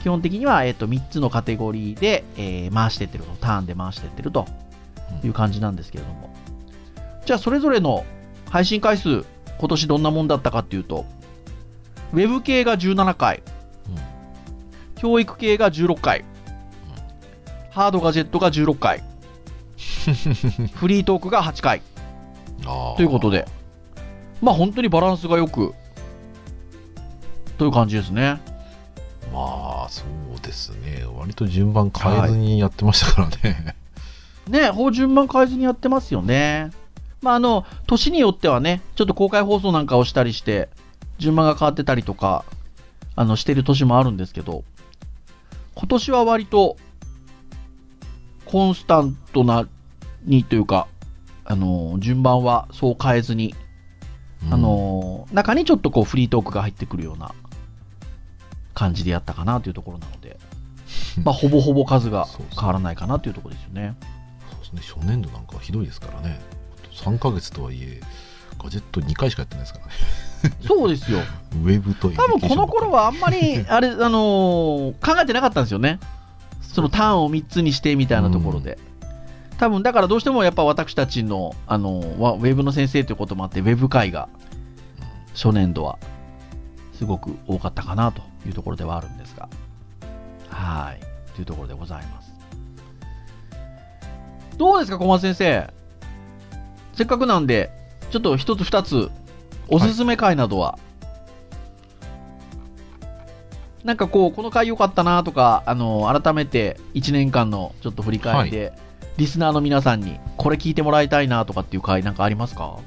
[0.04, 4.46] 基本的には、えっ、と、3つのカテゴリーで、えー回してってると、ターンで回してってると
[5.24, 6.30] いう感じなんですけれども。
[7.26, 8.06] じゃあ、それぞれの
[8.56, 9.26] 配信回数、
[9.60, 11.06] 今年どんなもんだったかっていうと、
[12.14, 13.44] ウェブ系が17回、
[14.96, 16.24] 教育系が16回、
[17.72, 19.04] ハードガジェットが16回、
[20.74, 21.82] フリートークが8回。
[22.96, 23.46] ということで、
[24.42, 25.76] まあ本当にバランスがよく、
[27.58, 28.40] という感じですね。
[29.34, 31.04] まあそうですね。
[31.18, 33.76] 割と順番変えずにやってましたからね、
[34.48, 36.72] ね、法順番変えずにやってますよね。
[37.26, 40.70] まああの、年によってはね、ちょっと公開放送なんかをしたりして、
[41.18, 42.46] 順番が変わってたりとか、
[43.16, 44.64] あの、してる年もあるんですけど、
[45.74, 46.78] 今年は割と、
[48.46, 49.68] コンスタントな、
[50.24, 50.88] にというか、
[51.46, 53.56] あの、順番はそう変えずに、
[54.46, 54.54] うん。
[54.54, 57.34] あの、中にちょっとこうフリートークが入ってくるような
[58.76, 60.38] 感じでやったかなというところなので、
[61.26, 63.96] まあ、ほぼほぼ数が変わらないかなというところですよね。
[64.52, 65.00] そうですね。
[65.00, 66.40] 初年度なんかひどいですからね
[66.96, 68.02] 3ヶ月とはいえ
[68.62, 69.92] ガジェット2回しかやってないですからね
[70.68, 71.20] そうですよ。
[71.54, 76.00] ウェブと多分この頃はあんまり、 あれ、あのー考えてなかったんですよね。
[76.62, 78.78] そのターンを3つにしてみたいなところで。
[79.58, 84.28] 多分だからどうしてもやっぱ私たちの、あのーわウェブの先生ということもあって、ウェブ会が
[85.34, 85.98] 初年度は
[86.94, 89.50] すごく多かったかなというところではあるんですが。
[90.50, 91.00] はい。
[91.34, 92.34] というところでございます。
[94.58, 95.75] どうですか、小松先生？
[96.96, 97.72] せっかくなんで、
[98.10, 99.12] ちょっと一つ二つ、
[99.68, 100.80] おすすめ会などは、
[103.84, 108.74] なんかこう、この回良かったなとか、あの、改めて1年間のちょっと振り返りで、
[109.18, 112.80] リスナーの皆さんに、これ聞いてもらいたいなとかっていう回なんかありますか？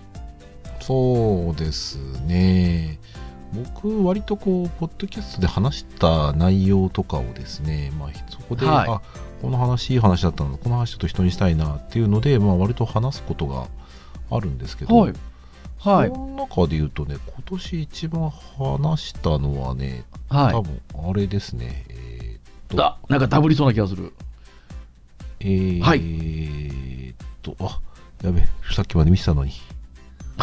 [0.81, 2.99] そうですね。
[3.53, 8.89] 僕割とこうポッドキャストで話した内容とかをですね、まあ、そこで、はい。
[8.89, 9.01] あ
[9.41, 13.69] この話いい話だったのでこの話ちょっと人にしたいなっていうので、まあ、割と話すことが
[14.31, 15.13] あるんですけど、はい。
[15.79, 16.15] はいそ。
[16.17, 20.63] の中で言うとね今年一番話したのはねはい多。
[20.63, 24.13] 分あれですねえーっとだ、なんかダブりそうな気がする。
[25.41, 27.81] えー、はいえーっとあ
[28.25, 28.43] やべ
[28.75, 29.53] さっきまで見てたのに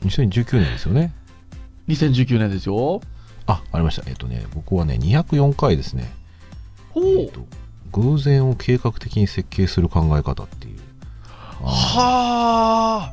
[0.00, 1.12] 2019年ですよね
[1.88, 3.00] 2019年ですよ。
[3.46, 4.08] あ、ありました。
[4.08, 6.10] えっ、とね、僕はね、204回ですね。
[6.90, 7.04] ほう。
[7.04, 7.40] えっと
[7.92, 10.78] 偶然を計画的に設計する考え方っていう。
[11.62, 13.12] あは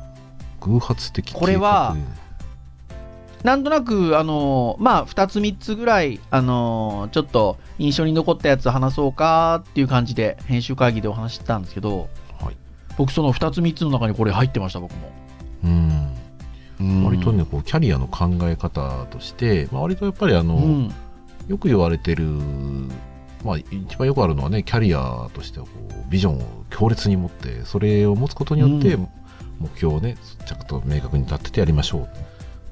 [0.60, 1.96] の偶発的これは
[3.44, 12.08] なんとなく、あのーまあ、2つ3つぐらい、あのーちょっと印象に残ったやつ話そうかっていう感じで、編集会議でお話ししてたんですけど、
[12.40, 12.56] はい。
[12.96, 15.12] 僕その2つ3つの中にこれ入ってました、僕も。
[15.64, 17.04] うん。
[17.04, 20.94] 割とね、うんこう、キャリアの考え方として、まあ、割とやっぱりあの、うん。
[21.46, 22.26] よく言われてる、
[23.44, 29.08] まあ、一番よくあるのはね、キャリアとしてはこう、ビジョンを強烈に持って、それを持つことによって、うん。
[29.60, 32.08] 目標をね、ちゃんと明確に立ててやりましょう。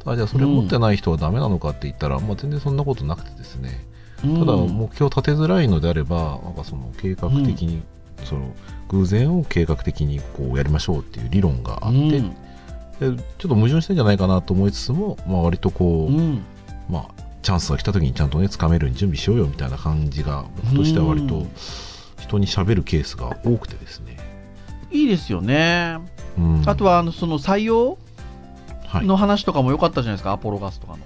[0.04, 3.84] ただじゃあそれを持ってない人はダメなのかって言ったら、まあ、全然そんなことなくてですね、
[4.20, 7.82] ただうん目標を立てづらいのであれば、なんかその計画的に、
[8.24, 8.54] その
[8.88, 12.30] 偶然を計画的にこうやりましょうっていう理論があって、うん。
[12.30, 12.34] で
[13.00, 16.42] ちょっと矛盾してんじゃないかなと思いつつも、まあ、割とこう、うん。
[16.88, 17.15] まあ、
[17.46, 21.50] チャンスが来た時にちゃんとね掴めるように準備しようよみたいな感じが僕としては割とうん。
[22.18, 24.16] 人に喋るケースが多くてですね、
[24.90, 25.98] いいですよね。
[26.36, 27.98] うん、あとは、あの、その採用
[28.88, 30.98] はい、の話とかも良かったじゃないですか、アポロガスとかの。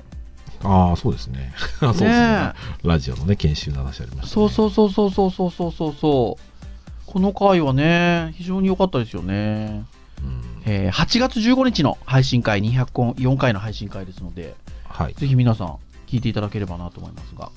[0.63, 1.53] ああそうですね。
[1.79, 2.11] そうですね。
[2.11, 2.53] ね
[2.85, 5.95] ラジオのね研修の話ありました、ね、そうそうそうそうそうそうそうそう。
[5.95, 7.05] そう。
[7.07, 9.85] この回はね、非常に良かったですよね。
[10.23, 10.43] うん。
[10.65, 15.15] えー8月15日の配信会、204回の配信会ですので、はい。
[15.15, 15.77] ぜひ皆さん
[16.11, 17.51] 聞いていただければなと思いますが、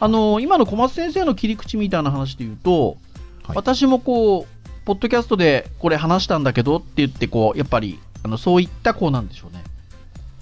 [0.00, 2.96] あのー今の小松先生の切り口みたいな話で言うと、
[3.44, 3.56] はい。
[3.56, 4.46] 私もこう、
[4.84, 9.62] ポッドキャストでこれ話したんだけどって言って、こう、やっぱり、あのそういったこうなんでしょうね。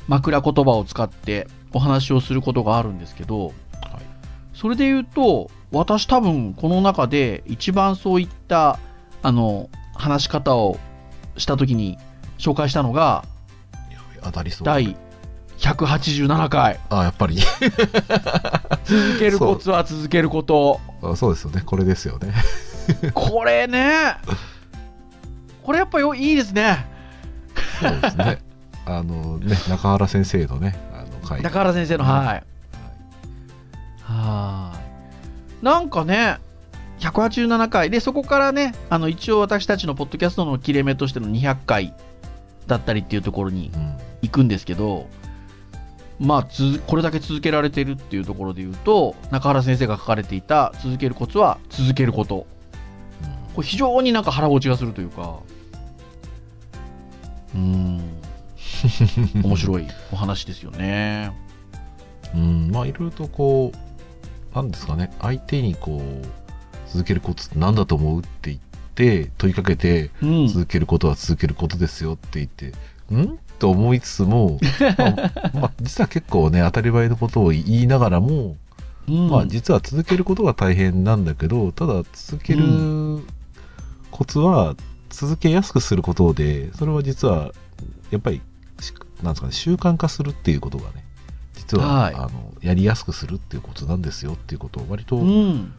[0.08, 3.54] 枕言葉を使ってお話をすることがあるんですけど、はい。
[4.54, 8.78] それで言うと、私多分この中で一番そういった、
[9.22, 10.78] あの、話し方を
[11.36, 11.98] したときに
[12.38, 13.24] 紹介したのが、
[14.22, 14.66] 当たりそう。
[14.66, 14.96] 第
[15.58, 16.80] 187回。
[16.90, 17.38] あやっぱり
[18.84, 20.80] 続けるコツは続けること。
[21.02, 22.34] あそうですよねこれですよね
[23.14, 24.16] これね、
[25.62, 26.86] これやっぱよいいですね。
[27.80, 28.38] そうですね
[28.86, 32.42] あのね中原先生のねあの回中原先生の、はい。
[34.02, 34.80] は
[35.60, 35.64] い。
[35.64, 36.38] なんかね、
[37.00, 37.90] 187回。
[37.90, 41.94] で、そこからね、あの、一応私たちのポッドキャストの切れ目としての200回
[42.66, 45.08] だったりっていうところにうんいくんですけど、
[46.18, 52.46] まあ、つこれだけ続けられてるっていうところで言うと、中原先生が書かれていた続けるコツは続けること。
[53.54, 55.40] これ非常になんか腹落ちがするというか、
[57.54, 58.02] うーん、
[59.42, 61.32] 面白いお話ですよね。
[62.34, 66.26] うん、まあいろいろとこう、なんですかね、相手にこう、
[66.90, 68.58] 続けるコツって何だと思うって言っ
[68.94, 70.48] て、問いかけて、うん。
[70.48, 72.72] 続けることは続けることですよって言って、
[73.14, 73.38] ん？
[73.58, 74.58] と思いつつも、
[74.98, 78.56] まあ、まあ実は結構ね、当たり前のことを言いながらも、
[79.08, 79.30] うん。
[79.30, 83.24] まあ実は続けることが大変なんだけど、ただ続けうる
[84.10, 84.74] コツは
[85.10, 87.52] 続けやすくすることで、それは実は
[88.10, 88.40] やっぱり、
[88.80, 88.92] し
[89.22, 91.04] なんですかね、習慣化するっていうことがね、
[91.54, 92.14] 実は、はい。
[92.14, 95.72] あのやりやすくするっていうコツなんですよっていうことを割と、うん。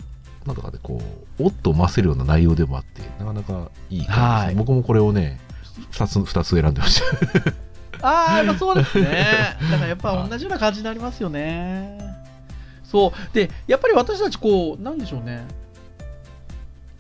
[0.46, 1.02] なんとかね、こ
[1.40, 4.26] う、おっと思わせるような内容でもあって、なかなかいい回ですね。
[4.26, 4.56] はい。
[4.56, 5.40] 僕もこれをね、
[5.92, 7.54] 2つ、二つ選んでました。
[8.02, 9.58] ああ、やっぱそうですね。
[9.72, 11.98] だからやっぱ同じような感じになりますよね。
[12.84, 13.34] そう。
[13.34, 15.46] で、やっぱり私たちこう、なんでしょうね。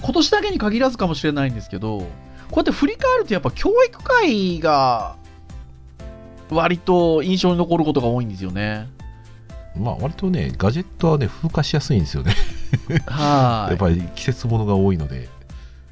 [0.01, 2.05] 今年だけに限らずかもしれないんですけど、こ
[2.51, 5.15] うやって振り返るとやっぱ教育会が
[6.49, 8.87] 割と印象に残ることが多いんですよね。
[9.75, 12.33] まあ割とね、ガジェットはね、風化しやすいんですよね。
[13.05, 13.71] はい。
[13.71, 15.29] やっぱり季節ものが多いので。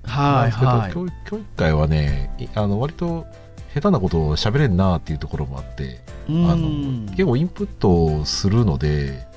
[0.04, 0.94] はい、はい。
[0.94, 3.26] 教育教育会はね、いあの割と
[3.76, 9.28] 下手なことを喋れんなっていうところもあって、うあんの結構インプットをするので、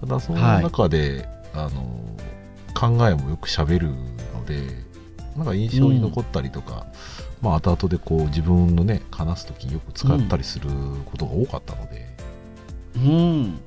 [0.00, 1.82] ただその中で、あの
[2.74, 3.90] 考えもよく喋る
[4.34, 4.60] ので、
[5.36, 6.86] なんか印象に残ったりとか、
[7.40, 10.68] まあ後々でこう自分のね、話すときによく使ったりする
[11.04, 12.06] ことが多かったので、
[12.96, 13.60] うん。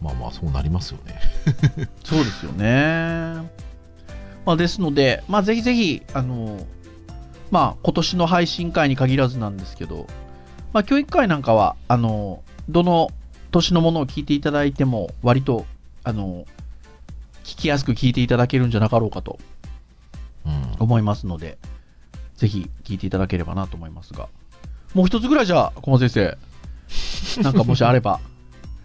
[0.00, 1.20] まあまあそうなりますよね。
[2.02, 3.66] そうですよね。
[4.46, 6.64] まあ、ですので、まあ、ぜひぜひ、あの、
[7.50, 10.06] まあ、今年の配信会に限らずなんですけど、
[10.72, 13.10] まあ、教育会なんかは、あの、どの
[13.50, 15.64] 年のものを聞いていただいても、割と、
[16.04, 16.44] あの、
[17.44, 19.38] 聞きやすく聞いていただけるんじゃなかろうかと
[20.44, 20.76] うん。
[20.80, 21.58] 思いますので、
[22.36, 24.28] ぜひ聞いていただければなと思いますが、
[24.94, 26.36] もう一つぐらいじゃあ、小松先
[27.36, 28.20] 生、なんかもしあれば。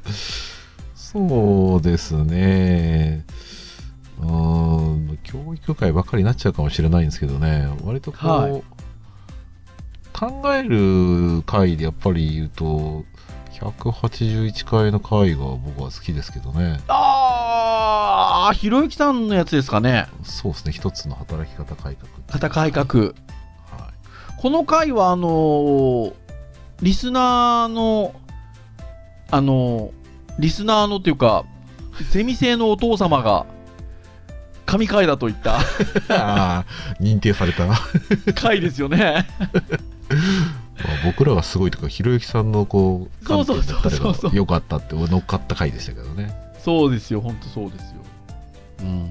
[0.95, 3.25] そうですね。
[4.21, 8.63] うーん、教育会ばっかりになっちゃうかもしれないんですけどね、割とこう、はい
[10.13, 13.05] 考える回でやっぱり言うと、
[13.53, 16.79] 181回の回が僕は好きですけどね。
[16.87, 20.07] あー、ひろゆきさんのやつですかね。
[20.23, 22.11] そうですね、一つの働き方改革。
[22.27, 23.03] 型改革。
[23.03, 23.13] はい。
[24.37, 26.13] この回は、あのー
[26.81, 28.13] リスナーの、
[29.29, 29.91] あのー
[30.39, 31.45] リスナーのっていうか、
[32.11, 33.45] ゼミ生のお父様が、
[34.71, 35.63] 神回だといったあ
[36.07, 36.65] あ、
[37.01, 37.67] 認定された。
[37.67, 37.79] まあ
[38.33, 39.27] 回ですよね。
[41.03, 46.33] 僕らがすごいとか、ひろゆきさんのこう、そうそうそうそう観点だったら良かったって乗っかった回でしたけどね。
[46.57, 47.97] そうですよ、本当そうですよ。
[48.79, 49.09] うん。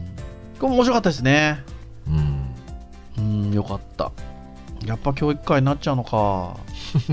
[0.58, 1.62] これ面白かったですね。
[2.06, 2.54] うん。
[3.18, 4.12] うん、よかった。
[4.86, 6.56] やっぱ教育会になっちゃうのか。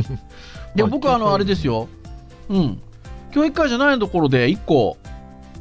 [0.74, 1.90] でも僕はあの、あれですよ。
[2.48, 2.82] うん。
[3.32, 4.98] 教育会じゃないところで、一個、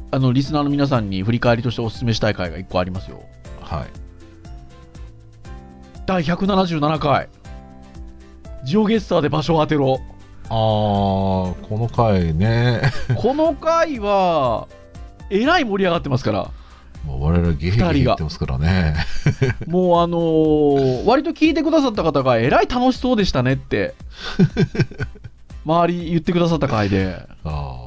[0.09, 3.23] あの、リスナーの皆さんに振り返りとしてお勧めしたい回が一個ありますよ。
[3.61, 3.87] はい。
[6.05, 7.29] 第177回。
[8.63, 9.99] ジオゲッサーで場所を当てろ。
[10.49, 12.81] ああ、この回ね、
[13.17, 14.67] この回は、
[15.29, 16.51] えらい盛り上がってますから。
[17.05, 18.95] もう我々ゲーゲー言ってますからね。
[19.67, 23.93] もうあのー割と聞いてくださった方がえらい楽しそうでしたねって、
[25.65, 27.86] 周り言ってくださった回で、あ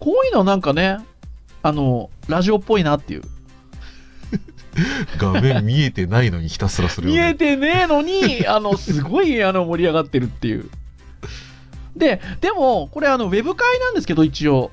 [0.00, 0.98] こういうのなんかね、
[1.62, 3.22] あの、ラジオっぽいなっていう。
[3.22, 7.20] あ、画面見えてないのにひたすらするよね。
[7.20, 10.70] 見えてねえのに、あの、すごいあの盛り上がってるっていう。
[11.94, 14.70] で、でも、これあの、ウェブ会なんですけど、一応。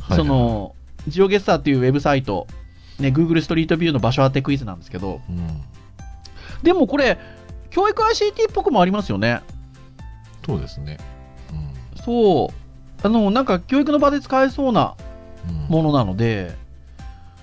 [0.00, 0.74] はいその、
[1.08, 2.46] ジオゲッサーっていうウェブサイト、
[2.98, 5.62] ね、Google ストリートビューの場所当てクイズなんですけど、うん。
[6.62, 7.18] でもこれ、
[7.70, 9.40] 教育 ICT っぽくもありますよね。
[10.44, 10.98] そうですね。
[12.04, 12.65] そう。
[13.06, 14.94] あの、なんか教育の場で使えそうな
[15.48, 15.60] うん。
[15.60, 16.54] うんものなので、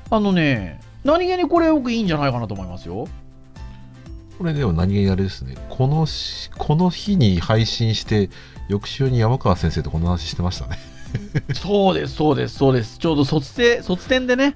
[0.09, 3.07] あのね、何気にこれ僕いいんじゃないかなと思いますよ。
[4.37, 5.55] これでも何気にあれですね。
[5.69, 8.29] このし、この日に配信して、
[8.69, 10.77] 翌週に山川先生とこの話してましたね。
[11.53, 12.97] そうです、そうです、そうです。
[12.97, 14.53] ちょうど卒生、卒展でね、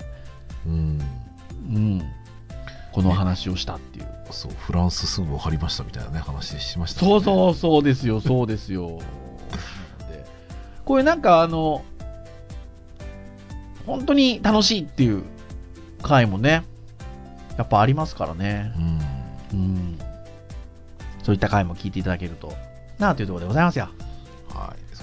[0.65, 1.01] うん。
[1.69, 2.01] うん。
[2.91, 4.07] この話をしたっていう。
[4.31, 8.99] そう、フランスすぐ分かりましたみたいなね、話しました、そうそうそうですよ、そうですよ。
[10.87, 11.83] でこういうなんかあの、
[13.85, 15.23] 本当に楽しいっていう
[16.01, 16.63] 回もね、
[17.57, 18.71] やっぱありますからね。
[19.53, 19.59] うん。
[19.59, 19.99] うん。
[21.23, 22.53] そういった回も聞いていただけると、
[22.99, 23.89] なあというところでございますよ。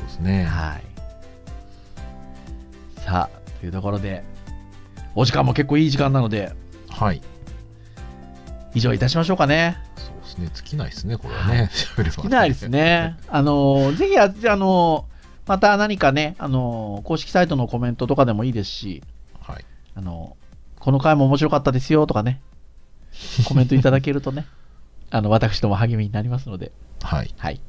[0.04, 0.44] ですね。
[0.44, 0.82] はい。
[3.00, 4.22] さあ、というところで、
[5.14, 6.52] お時間も結構いい時間なので、
[6.90, 7.20] はい。
[8.74, 9.78] 以上いたしましょうかね。
[9.96, 10.50] そうですね。
[10.54, 11.70] 尽きないですね、これはね。
[11.74, 13.16] 尽きないですね。
[13.28, 15.06] あの、ぜひ、ああの、
[15.46, 19.02] また何かね、あの、公式サイトのコメントとかでもいいですし、
[19.40, 19.64] はい。
[19.94, 20.36] あの、
[20.78, 22.40] この回も面白かったですよとかね、
[23.46, 24.46] コメントいただけるとね、
[25.10, 26.72] あの、私ども励みになりますので、
[27.02, 27.34] はい。
[27.36, 27.60] はい。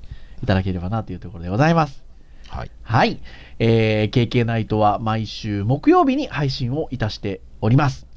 [0.41, 2.03] いただければなというところでございます。
[2.47, 2.71] はい。
[2.83, 3.19] はい。
[3.59, 8.07] えー、KK ナイトは毎週木曜日に配信をいたしております。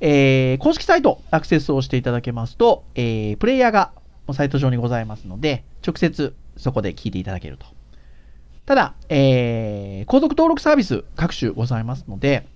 [0.00, 3.92] えー、公式サイトアクセスをしていただけますと、えー、プレイヤーが
[4.32, 7.77] サイト上にございますので、直接そこで聞いていただけると。
[8.68, 12.46] ただ、えー、購読登録サービス各種ございますので、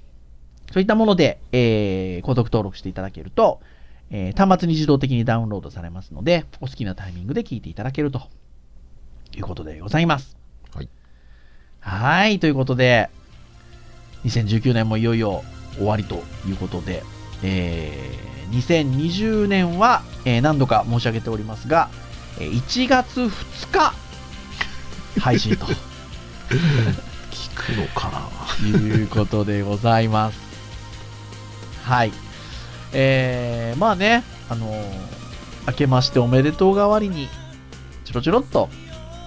[0.70, 3.62] そういったもので、えー、購読登録していただけると、
[4.10, 8.20] えー端末に自動的にダウンロードされますので、お好きなタイミングで聞いていただけると
[9.34, 10.36] いうことでございます。
[10.74, 10.88] はい。
[11.80, 13.08] はい、ということで、
[14.26, 15.42] 2019年もいよいよ
[15.76, 17.04] 終わりということで、
[17.42, 21.88] えー2020年は、えー何度か申し上げておりますが、
[22.38, 23.94] えー1月2日
[25.18, 25.64] 配信と
[27.30, 28.68] 聞くのかな？
[28.68, 30.38] いうことでございます。
[31.82, 32.12] はい。
[32.92, 35.12] えー、まあね、あのー
[35.64, 37.28] 明けましておめでとう代わりに、
[38.04, 38.68] ちょろちょろっと、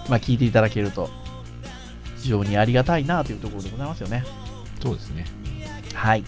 [0.09, 1.09] まあ聞いていただけると、
[2.17, 4.25] 非常にありがたいなというところでございますよね。
[4.83, 5.25] そうですね。
[5.93, 6.25] はい。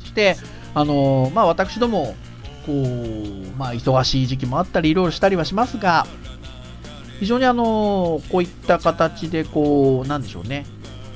[0.00, 0.36] そして、
[0.74, 2.16] あのーまあ私ども、
[2.66, 6.04] こう、まあ忙しい時期もあったり、いろいろしたりはしますが、
[7.20, 10.66] 非常にあのーこういった形で、こう、なんでしょうね、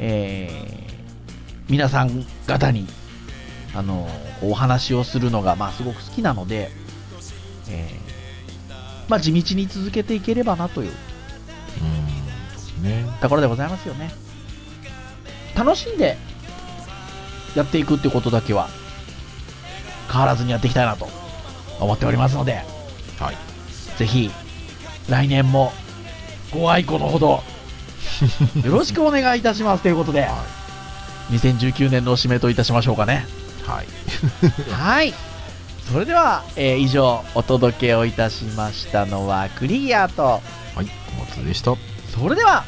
[0.01, 0.89] えー
[1.69, 2.87] 皆さん方に、
[3.75, 6.71] あのーお話をするのが、まあすごく好きなので、
[7.69, 10.93] えーまあ地道に続けていければなという
[12.83, 13.05] ね。
[13.21, 14.11] ところでございますよね。
[15.57, 16.17] 楽しんで
[17.57, 18.69] やっていくってことだけは
[20.11, 21.09] 変わらずにやっていきたいなと
[21.81, 22.63] 思っておりますので、
[23.19, 23.37] はい。
[23.99, 24.31] ぜひ
[25.09, 25.73] 来年も
[26.53, 27.43] ご愛顧のほど
[28.65, 30.45] よろしくお願いいたしますということで、は
[31.31, 33.27] 2019年のお締めといたしましょうかね。
[33.67, 33.69] い。
[33.69, 33.87] はい。
[34.71, 35.15] はい。
[35.93, 40.41] それでは、えー以上お届けをいたしましたのはクリアと、は
[40.83, 40.87] い。
[41.17, 41.75] 小松でした。
[42.09, 42.65] それでは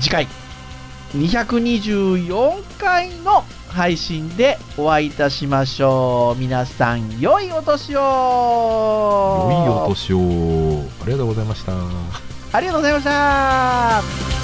[0.00, 0.26] 次回
[1.14, 10.84] 224回の配信でお会いいたしましょう皆さん良いお年を良いお年を。
[11.02, 11.72] ありがとうございました。
[12.52, 14.39] ありがとうございました。